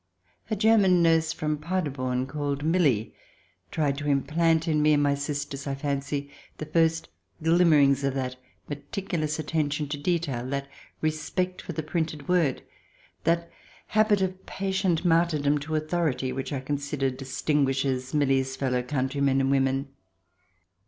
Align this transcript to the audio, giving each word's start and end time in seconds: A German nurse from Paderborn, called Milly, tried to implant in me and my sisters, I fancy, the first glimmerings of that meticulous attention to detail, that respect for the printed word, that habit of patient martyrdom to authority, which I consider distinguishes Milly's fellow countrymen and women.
A 0.49 0.55
German 0.55 1.03
nurse 1.03 1.31
from 1.31 1.59
Paderborn, 1.59 2.25
called 2.25 2.63
Milly, 2.63 3.13
tried 3.69 3.99
to 3.99 4.07
implant 4.07 4.67
in 4.67 4.81
me 4.81 4.93
and 4.93 5.03
my 5.03 5.13
sisters, 5.13 5.67
I 5.67 5.75
fancy, 5.75 6.31
the 6.57 6.65
first 6.65 7.07
glimmerings 7.43 8.03
of 8.03 8.15
that 8.15 8.35
meticulous 8.67 9.37
attention 9.37 9.87
to 9.89 9.99
detail, 9.99 10.43
that 10.49 10.67
respect 11.01 11.61
for 11.61 11.73
the 11.73 11.83
printed 11.83 12.27
word, 12.27 12.63
that 13.25 13.51
habit 13.89 14.23
of 14.23 14.43
patient 14.47 15.05
martyrdom 15.05 15.59
to 15.59 15.75
authority, 15.75 16.31
which 16.33 16.51
I 16.51 16.61
consider 16.61 17.11
distinguishes 17.11 18.11
Milly's 18.11 18.55
fellow 18.55 18.81
countrymen 18.81 19.39
and 19.39 19.51
women. 19.51 19.89